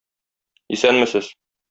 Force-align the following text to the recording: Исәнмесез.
Исәнмесез. 0.77 1.31